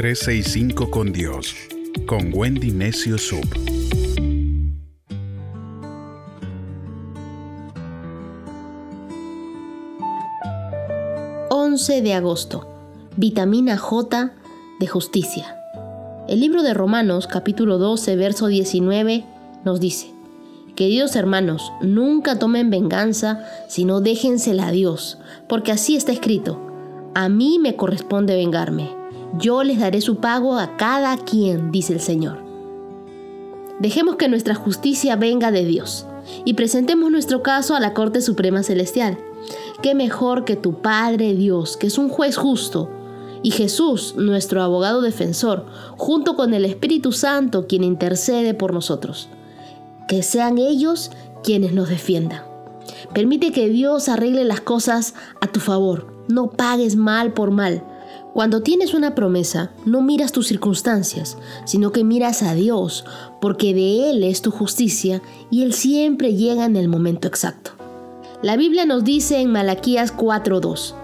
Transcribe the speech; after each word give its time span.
365 0.00 0.90
con 0.90 1.12
Dios, 1.12 1.54
con 2.06 2.30
Wendy 2.32 2.70
Necio 2.70 3.18
Sub. 3.18 3.44
...11 11.50 12.00
de 12.00 12.14
agosto... 12.14 12.66
...vitamina 13.18 13.76
J 13.76 14.32
de 14.78 14.86
justicia... 14.86 15.58
...el 16.28 16.40
libro 16.40 16.62
de 16.62 16.72
Romanos 16.72 17.26
capítulo 17.26 17.76
12 17.76 18.16
verso 18.16 18.46
19... 18.46 19.26
...nos 19.66 19.80
dice... 19.80 20.10
Queridos 20.76 21.14
hermanos, 21.14 21.74
nunca 21.82 22.38
tomen 22.38 22.70
venganza, 22.70 23.44
sino 23.68 24.00
déjensela 24.00 24.68
a 24.68 24.72
Dios, 24.72 25.18
porque 25.46 25.72
así 25.72 25.94
está 25.94 26.10
escrito. 26.10 26.58
A 27.14 27.28
mí 27.28 27.58
me 27.58 27.76
corresponde 27.76 28.34
vengarme. 28.34 28.99
Yo 29.38 29.62
les 29.62 29.78
daré 29.78 30.00
su 30.00 30.16
pago 30.16 30.58
a 30.58 30.76
cada 30.76 31.16
quien, 31.16 31.70
dice 31.70 31.92
el 31.92 32.00
Señor. 32.00 32.38
Dejemos 33.78 34.16
que 34.16 34.28
nuestra 34.28 34.54
justicia 34.54 35.16
venga 35.16 35.50
de 35.50 35.64
Dios 35.64 36.06
y 36.44 36.54
presentemos 36.54 37.10
nuestro 37.10 37.42
caso 37.42 37.74
a 37.74 37.80
la 37.80 37.94
Corte 37.94 38.20
Suprema 38.20 38.62
Celestial. 38.62 39.18
Qué 39.82 39.94
mejor 39.94 40.44
que 40.44 40.56
tu 40.56 40.82
Padre 40.82 41.34
Dios, 41.34 41.76
que 41.76 41.86
es 41.86 41.96
un 41.96 42.08
juez 42.08 42.36
justo, 42.36 42.90
y 43.42 43.52
Jesús, 43.52 44.14
nuestro 44.16 44.62
abogado 44.62 45.00
defensor, 45.00 45.64
junto 45.96 46.36
con 46.36 46.52
el 46.52 46.66
Espíritu 46.66 47.12
Santo, 47.12 47.66
quien 47.66 47.84
intercede 47.84 48.52
por 48.52 48.74
nosotros 48.74 49.30
que 50.10 50.24
sean 50.24 50.58
ellos 50.58 51.12
quienes 51.44 51.72
nos 51.72 51.88
defiendan. 51.88 52.42
Permite 53.14 53.52
que 53.52 53.68
Dios 53.68 54.08
arregle 54.08 54.42
las 54.42 54.60
cosas 54.60 55.14
a 55.40 55.46
tu 55.46 55.60
favor. 55.60 56.12
No 56.26 56.50
pagues 56.50 56.96
mal 56.96 57.32
por 57.32 57.52
mal. 57.52 57.84
Cuando 58.32 58.62
tienes 58.62 58.94
una 58.94 59.16
promesa, 59.16 59.72
no 59.84 60.02
miras 60.02 60.30
tus 60.30 60.46
circunstancias, 60.46 61.36
sino 61.64 61.90
que 61.90 62.04
miras 62.04 62.44
a 62.44 62.54
Dios, 62.54 63.04
porque 63.40 63.74
de 63.74 64.10
Él 64.10 64.22
es 64.22 64.40
tu 64.40 64.52
justicia 64.52 65.20
y 65.50 65.62
Él 65.62 65.72
siempre 65.72 66.34
llega 66.34 66.64
en 66.64 66.76
el 66.76 66.86
momento 66.86 67.26
exacto. 67.26 67.72
La 68.40 68.56
Biblia 68.56 68.86
nos 68.86 69.02
dice 69.02 69.40
en 69.40 69.50
Malaquías 69.50 70.16
4:2, 70.16 70.94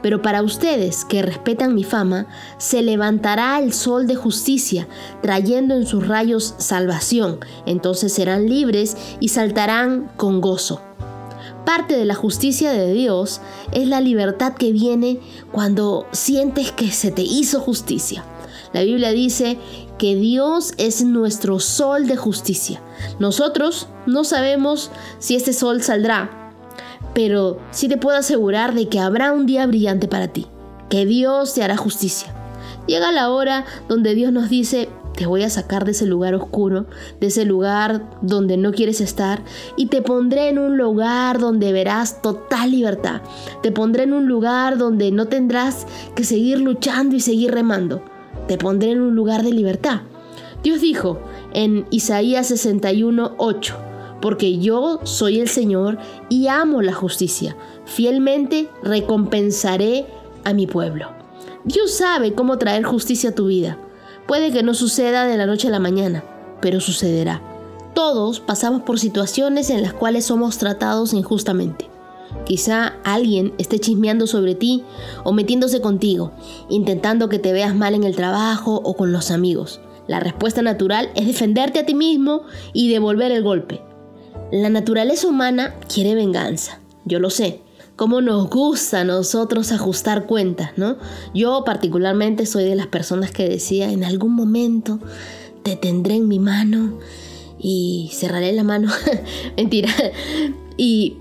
pero 0.00 0.22
para 0.22 0.42
ustedes 0.42 1.04
que 1.04 1.22
respetan 1.22 1.74
mi 1.74 1.82
fama, 1.82 2.28
se 2.58 2.82
levantará 2.82 3.58
el 3.58 3.72
sol 3.72 4.06
de 4.06 4.14
justicia, 4.14 4.86
trayendo 5.22 5.74
en 5.74 5.86
sus 5.86 6.06
rayos 6.06 6.54
salvación. 6.58 7.40
Entonces 7.66 8.12
serán 8.12 8.48
libres 8.48 8.96
y 9.18 9.28
saltarán 9.28 10.08
con 10.16 10.40
gozo. 10.40 10.80
Parte 11.66 11.96
de 11.96 12.04
la 12.04 12.14
justicia 12.14 12.70
de 12.70 12.94
Dios 12.94 13.40
es 13.72 13.88
la 13.88 14.00
libertad 14.00 14.54
que 14.54 14.70
viene 14.70 15.18
cuando 15.50 16.06
sientes 16.12 16.70
que 16.70 16.92
se 16.92 17.10
te 17.10 17.22
hizo 17.22 17.60
justicia. 17.60 18.24
La 18.72 18.84
Biblia 18.84 19.10
dice 19.10 19.58
que 19.98 20.14
Dios 20.14 20.74
es 20.78 21.04
nuestro 21.04 21.58
sol 21.58 22.06
de 22.06 22.16
justicia. 22.16 22.80
Nosotros 23.18 23.88
no 24.06 24.22
sabemos 24.22 24.92
si 25.18 25.34
este 25.34 25.52
sol 25.52 25.82
saldrá, 25.82 26.52
pero 27.14 27.58
sí 27.72 27.88
te 27.88 27.96
puedo 27.96 28.16
asegurar 28.16 28.72
de 28.72 28.88
que 28.88 29.00
habrá 29.00 29.32
un 29.32 29.44
día 29.44 29.66
brillante 29.66 30.06
para 30.06 30.28
ti, 30.28 30.46
que 30.88 31.04
Dios 31.04 31.54
te 31.54 31.64
hará 31.64 31.76
justicia. 31.76 32.32
Llega 32.86 33.10
la 33.10 33.30
hora 33.30 33.64
donde 33.88 34.14
Dios 34.14 34.30
nos 34.30 34.48
dice, 34.48 34.88
te 35.16 35.26
voy 35.26 35.42
a 35.42 35.50
sacar 35.50 35.84
de 35.84 35.92
ese 35.92 36.06
lugar 36.06 36.34
oscuro, 36.34 36.86
de 37.20 37.28
ese 37.28 37.44
lugar 37.44 38.10
donde 38.20 38.56
no 38.56 38.72
quieres 38.72 39.00
estar, 39.00 39.42
y 39.76 39.86
te 39.86 40.02
pondré 40.02 40.50
en 40.50 40.58
un 40.58 40.76
lugar 40.76 41.38
donde 41.38 41.72
verás 41.72 42.20
total 42.20 42.70
libertad. 42.70 43.22
Te 43.62 43.72
pondré 43.72 44.04
en 44.04 44.12
un 44.12 44.26
lugar 44.26 44.76
donde 44.76 45.10
no 45.10 45.26
tendrás 45.26 45.86
que 46.14 46.24
seguir 46.24 46.60
luchando 46.60 47.16
y 47.16 47.20
seguir 47.20 47.52
remando. 47.52 48.02
Te 48.46 48.58
pondré 48.58 48.92
en 48.92 49.00
un 49.00 49.16
lugar 49.16 49.42
de 49.42 49.52
libertad. 49.52 50.02
Dios 50.62 50.80
dijo 50.80 51.18
en 51.52 51.86
Isaías 51.90 52.48
61, 52.48 53.34
8, 53.38 53.76
porque 54.20 54.58
yo 54.58 55.00
soy 55.04 55.40
el 55.40 55.48
Señor 55.48 55.98
y 56.28 56.48
amo 56.48 56.82
la 56.82 56.92
justicia. 56.92 57.56
Fielmente 57.86 58.68
recompensaré 58.82 60.06
a 60.44 60.52
mi 60.52 60.66
pueblo. 60.66 61.08
Dios 61.64 61.94
sabe 61.94 62.34
cómo 62.34 62.58
traer 62.58 62.84
justicia 62.84 63.30
a 63.30 63.34
tu 63.34 63.46
vida. 63.46 63.78
Puede 64.26 64.52
que 64.52 64.62
no 64.62 64.74
suceda 64.74 65.26
de 65.26 65.36
la 65.36 65.46
noche 65.46 65.68
a 65.68 65.70
la 65.70 65.78
mañana, 65.78 66.24
pero 66.60 66.80
sucederá. 66.80 67.42
Todos 67.94 68.40
pasamos 68.40 68.82
por 68.82 68.98
situaciones 68.98 69.70
en 69.70 69.82
las 69.82 69.92
cuales 69.92 70.26
somos 70.26 70.58
tratados 70.58 71.12
injustamente. 71.12 71.88
Quizá 72.44 72.94
alguien 73.04 73.54
esté 73.58 73.78
chismeando 73.78 74.26
sobre 74.26 74.54
ti 74.54 74.84
o 75.24 75.32
metiéndose 75.32 75.80
contigo, 75.80 76.32
intentando 76.68 77.28
que 77.28 77.38
te 77.38 77.52
veas 77.52 77.74
mal 77.74 77.94
en 77.94 78.04
el 78.04 78.16
trabajo 78.16 78.80
o 78.84 78.94
con 78.94 79.12
los 79.12 79.30
amigos. 79.30 79.80
La 80.08 80.20
respuesta 80.20 80.62
natural 80.62 81.10
es 81.14 81.26
defenderte 81.26 81.80
a 81.80 81.86
ti 81.86 81.94
mismo 81.94 82.42
y 82.72 82.90
devolver 82.90 83.32
el 83.32 83.42
golpe. 83.42 83.80
La 84.52 84.70
naturaleza 84.70 85.26
humana 85.26 85.74
quiere 85.92 86.14
venganza, 86.14 86.80
yo 87.04 87.18
lo 87.18 87.30
sé. 87.30 87.62
Cómo 87.96 88.20
nos 88.20 88.50
gusta 88.50 89.00
a 89.00 89.04
nosotros 89.04 89.72
ajustar 89.72 90.26
cuentas, 90.26 90.72
¿no? 90.76 90.98
Yo 91.34 91.64
particularmente 91.64 92.44
soy 92.44 92.64
de 92.64 92.76
las 92.76 92.86
personas 92.88 93.30
que 93.30 93.48
decía, 93.48 93.90
en 93.90 94.04
algún 94.04 94.34
momento 94.34 95.00
te 95.62 95.76
tendré 95.76 96.16
en 96.16 96.28
mi 96.28 96.38
mano 96.38 96.98
y 97.58 98.10
cerraré 98.12 98.52
la 98.52 98.64
mano. 98.64 98.92
Mentira. 99.56 99.88
Y 100.76 101.16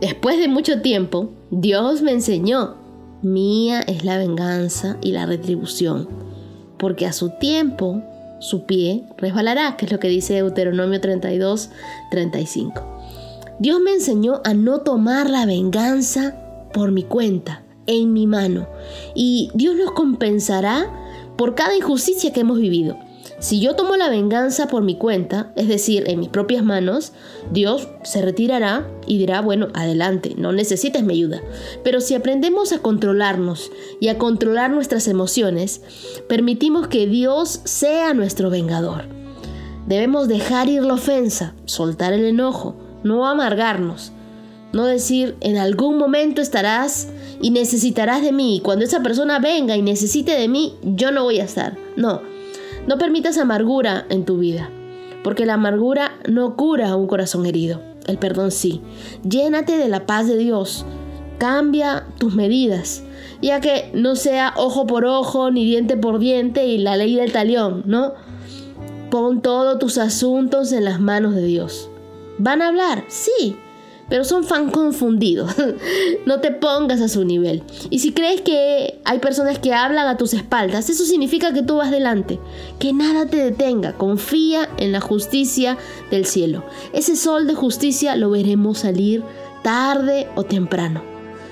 después 0.00 0.38
de 0.38 0.48
mucho 0.48 0.82
tiempo, 0.82 1.30
Dios 1.50 2.02
me 2.02 2.10
enseñó, 2.10 2.74
mía 3.22 3.80
es 3.82 4.04
la 4.04 4.18
venganza 4.18 4.96
y 5.00 5.12
la 5.12 5.24
retribución, 5.24 6.08
porque 6.78 7.06
a 7.06 7.12
su 7.12 7.30
tiempo 7.38 8.02
su 8.40 8.64
pie 8.64 9.04
resbalará, 9.18 9.76
que 9.76 9.86
es 9.86 9.92
lo 9.92 10.00
que 10.00 10.08
dice 10.08 10.34
Deuteronomio 10.34 11.00
32, 11.00 11.70
35. 12.10 12.99
Dios 13.60 13.78
me 13.78 13.92
enseñó 13.92 14.40
a 14.44 14.54
no 14.54 14.80
tomar 14.80 15.28
la 15.28 15.44
venganza 15.44 16.34
por 16.72 16.92
mi 16.92 17.02
cuenta, 17.02 17.62
en 17.86 18.14
mi 18.14 18.26
mano, 18.26 18.66
y 19.14 19.50
Dios 19.52 19.76
nos 19.76 19.92
compensará 19.92 20.90
por 21.36 21.54
cada 21.54 21.76
injusticia 21.76 22.32
que 22.32 22.40
hemos 22.40 22.58
vivido. 22.58 22.96
Si 23.38 23.60
yo 23.60 23.76
tomo 23.76 23.96
la 23.96 24.08
venganza 24.08 24.66
por 24.66 24.82
mi 24.82 24.96
cuenta, 24.96 25.52
es 25.56 25.68
decir, 25.68 26.04
en 26.06 26.20
mis 26.20 26.30
propias 26.30 26.64
manos, 26.64 27.12
Dios 27.52 27.86
se 28.02 28.22
retirará 28.22 28.90
y 29.06 29.18
dirá, 29.18 29.42
bueno, 29.42 29.68
adelante, 29.74 30.34
no 30.38 30.52
necesitas 30.52 31.02
mi 31.02 31.12
ayuda. 31.12 31.42
Pero 31.84 32.00
si 32.00 32.14
aprendemos 32.14 32.72
a 32.72 32.78
controlarnos 32.78 33.70
y 34.00 34.08
a 34.08 34.16
controlar 34.16 34.70
nuestras 34.70 35.06
emociones, 35.06 35.82
permitimos 36.30 36.88
que 36.88 37.06
Dios 37.06 37.60
sea 37.64 38.14
nuestro 38.14 38.48
vengador. 38.48 39.04
Debemos 39.86 40.28
dejar 40.28 40.70
ir 40.70 40.82
la 40.82 40.94
ofensa, 40.94 41.54
soltar 41.66 42.14
el 42.14 42.24
enojo, 42.24 42.76
no 43.02 43.26
amargarnos. 43.26 44.12
No 44.72 44.86
decir, 44.86 45.36
en 45.40 45.56
algún 45.56 45.98
momento 45.98 46.40
estarás 46.40 47.08
y 47.42 47.50
necesitarás 47.50 48.22
de 48.22 48.32
mí, 48.32 48.60
cuando 48.62 48.84
esa 48.84 49.02
persona 49.02 49.40
venga 49.40 49.76
y 49.76 49.82
necesite 49.82 50.32
de 50.32 50.46
mí, 50.46 50.74
yo 50.82 51.10
no 51.10 51.24
voy 51.24 51.40
a 51.40 51.44
estar. 51.44 51.76
No, 51.96 52.20
no 52.86 52.98
permitas 52.98 53.36
amargura 53.36 54.06
en 54.10 54.24
tu 54.24 54.38
vida, 54.38 54.70
porque 55.24 55.46
la 55.46 55.54
amargura 55.54 56.12
no 56.28 56.56
cura 56.56 56.94
un 56.94 57.08
corazón 57.08 57.46
herido, 57.46 57.80
el 58.06 58.18
perdón 58.18 58.52
sí. 58.52 58.80
Llénate 59.28 59.76
de 59.76 59.88
la 59.88 60.06
paz 60.06 60.28
de 60.28 60.36
Dios, 60.36 60.86
cambia 61.38 62.06
tus 62.18 62.34
medidas, 62.36 63.02
ya 63.42 63.60
que 63.60 63.90
no 63.92 64.14
sea 64.14 64.54
ojo 64.56 64.86
por 64.86 65.04
ojo 65.04 65.50
ni 65.50 65.64
diente 65.64 65.96
por 65.96 66.20
diente 66.20 66.66
y 66.66 66.78
la 66.78 66.96
ley 66.96 67.16
del 67.16 67.32
talión, 67.32 67.82
¿no? 67.86 68.12
Pon 69.10 69.42
todos 69.42 69.80
tus 69.80 69.98
asuntos 69.98 70.70
en 70.70 70.84
las 70.84 71.00
manos 71.00 71.34
de 71.34 71.42
Dios. 71.42 71.89
¿Van 72.42 72.62
a 72.62 72.68
hablar? 72.68 73.04
Sí, 73.08 73.54
pero 74.08 74.24
son 74.24 74.44
fan 74.44 74.70
confundidos. 74.70 75.54
no 76.26 76.40
te 76.40 76.52
pongas 76.52 77.02
a 77.02 77.08
su 77.08 77.22
nivel. 77.22 77.62
Y 77.90 77.98
si 77.98 78.12
crees 78.12 78.40
que 78.40 78.98
hay 79.04 79.18
personas 79.18 79.58
que 79.58 79.74
hablan 79.74 80.08
a 80.08 80.16
tus 80.16 80.32
espaldas, 80.32 80.88
eso 80.88 81.04
significa 81.04 81.52
que 81.52 81.62
tú 81.62 81.76
vas 81.76 81.90
delante. 81.90 82.40
Que 82.78 82.94
nada 82.94 83.26
te 83.26 83.36
detenga. 83.36 83.92
Confía 83.92 84.70
en 84.78 84.90
la 84.90 85.02
justicia 85.02 85.76
del 86.10 86.24
cielo. 86.24 86.64
Ese 86.94 87.14
sol 87.14 87.46
de 87.46 87.54
justicia 87.54 88.16
lo 88.16 88.30
veremos 88.30 88.78
salir 88.78 89.22
tarde 89.62 90.26
o 90.34 90.44
temprano. 90.44 91.09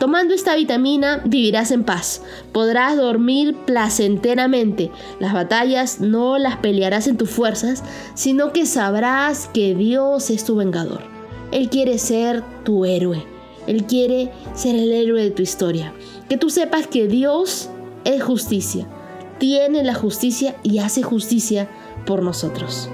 Tomando 0.00 0.32
esta 0.32 0.56
vitamina 0.56 1.20
vivirás 1.26 1.70
en 1.70 1.84
paz, 1.84 2.22
podrás 2.52 2.96
dormir 2.96 3.54
placenteramente, 3.66 4.90
las 5.18 5.34
batallas 5.34 6.00
no 6.00 6.38
las 6.38 6.56
pelearás 6.56 7.06
en 7.06 7.18
tus 7.18 7.28
fuerzas, 7.28 7.84
sino 8.14 8.50
que 8.50 8.64
sabrás 8.64 9.50
que 9.52 9.74
Dios 9.74 10.30
es 10.30 10.46
tu 10.46 10.56
vengador. 10.56 11.02
Él 11.52 11.68
quiere 11.68 11.98
ser 11.98 12.42
tu 12.64 12.86
héroe. 12.86 13.26
Él 13.66 13.84
quiere 13.84 14.32
ser 14.54 14.74
el 14.74 14.90
héroe 14.90 15.22
de 15.22 15.32
tu 15.32 15.42
historia. 15.42 15.92
Que 16.30 16.38
tú 16.38 16.48
sepas 16.48 16.86
que 16.86 17.06
Dios 17.06 17.68
es 18.04 18.22
justicia. 18.22 18.88
Tiene 19.38 19.84
la 19.84 19.94
justicia 19.94 20.56
y 20.62 20.78
hace 20.78 21.02
justicia 21.02 21.68
por 22.06 22.22
nosotros. 22.22 22.88